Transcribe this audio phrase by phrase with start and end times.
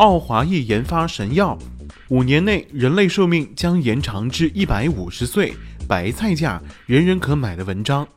[0.00, 1.58] 奥华裔研发神药，
[2.08, 5.52] 五年内人类寿命将延长至一百五十岁，
[5.86, 8.08] 白菜价人人可买的文章。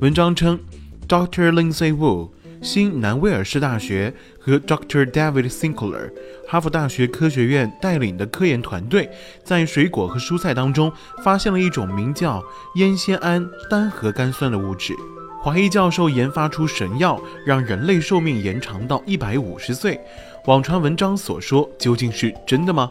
[0.00, 0.60] 文章称
[1.08, 1.50] ，Dr.
[1.50, 2.28] Lindsay Wu，
[2.60, 5.06] 新南威尔士大学和 Dr.
[5.06, 6.12] David Sinclair，
[6.46, 9.08] 哈佛大学科学院带领的科研团队，
[9.42, 10.92] 在水果和蔬菜当中
[11.24, 12.44] 发现了一种名叫
[12.74, 14.92] 烟酰胺单核苷酸的物质。
[15.42, 20.00] 华裔教授研发出神药，让人类寿命延长到一百五十岁。
[20.46, 22.88] 网传文章所说究竟是真的吗？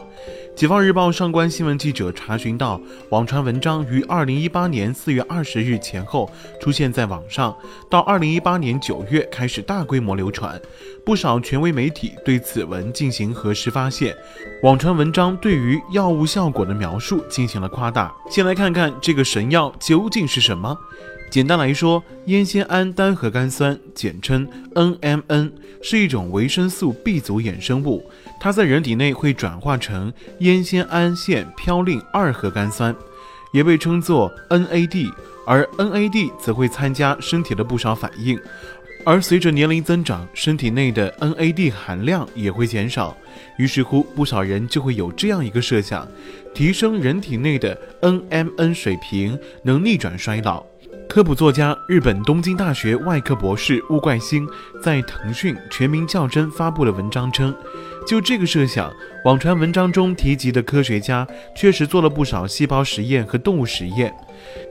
[0.54, 7.56] 解放日报上官新闻记者查询到，网传文章于二零一八年四月二十日前后出现在网上，
[7.88, 10.60] 到二零一八年九月开始大规模流传。
[11.06, 14.14] 不少权威媒体对此文进行核实，发现
[14.62, 18.14] 网传文章对于药物效果的描述进行了夸大。
[18.28, 20.76] 先来看看这个神药究竟是什么。
[21.32, 28.04] 简单来说，烟酰胺单核苷酸，简称 NMN，是一种维生素 B 族衍生物。
[28.38, 32.94] 它在人体内会转化成烟酰胺腺嘌呤二核苷酸，
[33.54, 35.10] 也被称作 NAD。
[35.46, 38.38] 而 NAD 则会参加身体的不少反应，
[39.02, 43.16] 而随着年龄增长，身体内的 NAD 含量也会减少。
[43.56, 46.06] 于是乎，不少人就会有这样一个设想：
[46.52, 50.62] 提升人体内的 NMN 水平，能逆转衰老。
[51.12, 54.48] 科普作家、日本东京大学外科博士乌怪星
[54.82, 57.54] 在腾讯全民较真发布的文章称，
[58.06, 58.90] 就这个设想，
[59.26, 64.10] 网传文章中提及的科学家确实做了不少细胞实验和动物实验。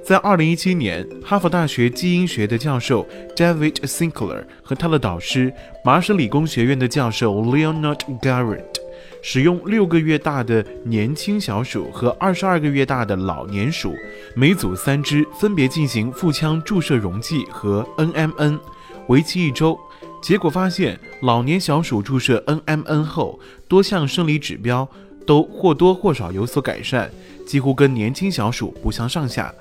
[0.03, 5.53] 在2017年，哈佛大学基因学的教授 David Sinclair 和他的导师
[5.85, 8.80] 麻省理工学院的教授 Leonard Garrett。
[9.21, 13.95] 使用六个月大的年轻小鼠和二十二个月大的老年鼠，
[14.35, 18.59] 每组三只，分别进行腹腔注射溶剂和 NMN，
[19.07, 19.79] 为期一周。
[20.23, 24.87] 结果发现，老年小鼠注射 NMN 后，多项生理指标
[25.25, 27.09] 都或多或少有所改善，
[27.45, 29.53] 几乎跟年轻小鼠不相上下，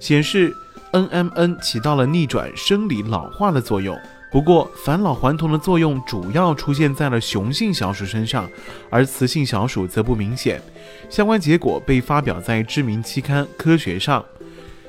[0.00, 0.52] 显示
[0.92, 3.98] NMN 起到了逆转生理老化的作用。
[4.34, 8.50] 不过，返老还童的作用主要出现在了雄性小鼠身上，
[8.90, 10.60] 而雌性小鼠则不明显。
[11.08, 14.24] 相关结果被发表在知名期刊《科学》上。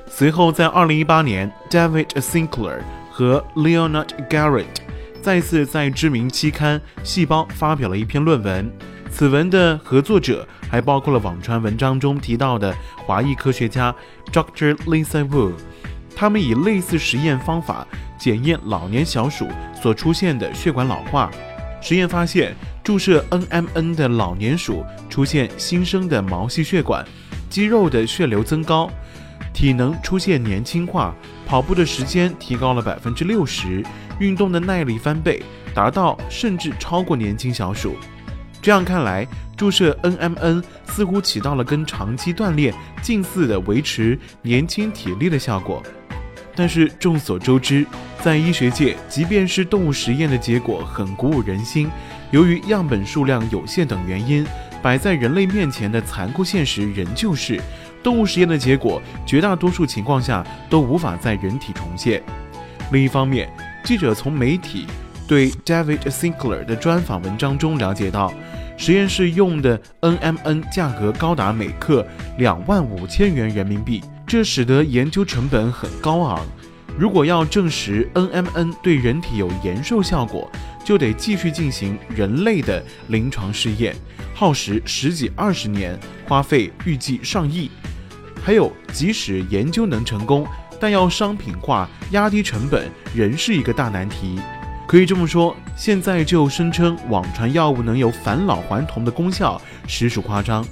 [0.08, 4.64] 随后，在2018年，David Sinclair 和 Leonard Garrett
[5.22, 8.68] 再次在知名期刊《细胞》发表了一篇论文。
[9.12, 12.74] 此文的合作者还包括了网传文章中提到的
[13.06, 13.94] 华裔科学家
[14.32, 14.74] Dr.
[14.86, 15.52] Lisa Wu。
[16.16, 17.86] 他们以类似实验方法。
[18.18, 19.48] 检验老年小鼠
[19.80, 21.30] 所出现的血管老化，
[21.80, 27.04] 实验发现，注射 NMN 的老年鼠出现新生的毛细血管，
[27.48, 28.90] 肌肉的血流增高，
[29.52, 31.14] 体能出现年轻化，
[31.46, 33.84] 跑步的时间提高了百分之六十，
[34.18, 35.42] 运动的耐力翻倍，
[35.74, 37.96] 达到甚至超过年轻小鼠。
[38.62, 39.24] 这样看来，
[39.56, 45.80] 注射 NMN 似乎起到了跟长期锻炼近似的维持年轻体力的效果。
[46.56, 47.86] 但是众所周知，
[48.22, 51.88] 在医学界，即便是动物实验的结果很鼓舞人心，
[52.30, 54.44] 由于样本数量有限等原因，
[54.82, 57.60] 摆在人类面前的残酷现实仍旧是，
[58.02, 62.22] 动物实验的结果绝大多数情况下都无法在人体重现。
[62.90, 63.48] 另一方面，
[63.84, 64.86] 记者从媒体
[65.28, 68.32] 对 David Sinclair 的专访文章中了解到，
[68.78, 72.06] 实验室用的 NMN 价格高达每克
[72.38, 74.02] 两万五千元人民币。
[74.26, 76.44] 这使得研究成本很高昂。
[76.98, 80.50] 如果要证实 NMN 对人体有延寿效果，
[80.84, 83.94] 就得继续进行人类的临床试验，
[84.34, 87.70] 耗时十几二十年，花费预计上亿。
[88.42, 90.46] 还有，即使研究能成功，
[90.80, 94.40] 但要商品化、压低成本，仍是一个大难题。
[94.88, 100.64] 可以这么说，现在就声称网传药物能有返老还童的功效，实属夸张。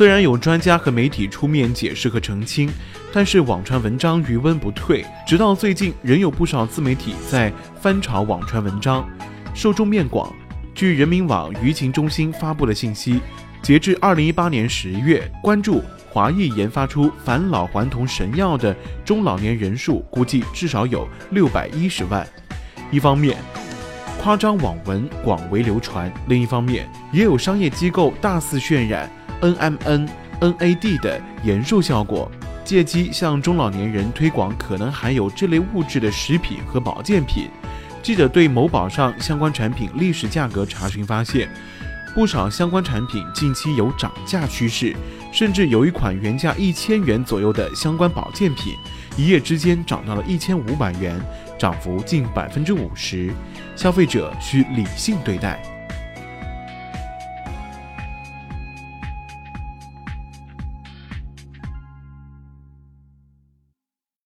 [0.00, 2.70] 虽然有专家和媒体出面解释和澄清，
[3.12, 9.06] 但是网传文章余温不退，直到最近仍有不少自媒体在翻炒网传文章，
[9.52, 10.34] 受众面广。
[10.74, 13.20] 据人民网舆情中心发布的信息，
[13.60, 18.74] 截至二零一八年十月，关注华裔研发出返老还童神药的
[19.04, 22.26] 中老年人数估计至少有六百一十万。
[22.90, 23.36] 一方面，
[24.18, 26.10] 夸张网文广为流传。
[26.26, 29.10] 另一方面，也有商业机构大肆渲染
[29.40, 30.08] NMN、
[30.40, 32.30] NAD 的延寿效果，
[32.64, 37.48] 借机向中老年人推广可能含有这类物质的食品和保健品。
[38.02, 41.48] 记者对某宝上相关产品历史价格查询发现，
[42.14, 44.96] 不少相关产品近期有涨价趋势，
[45.30, 48.74] 甚至有一款原价一千元左右的相关保健品，
[49.16, 51.20] 一夜之间涨到了一千五百元，
[51.58, 53.30] 涨幅近百分之五十。
[53.76, 55.79] 消费者需理性对待。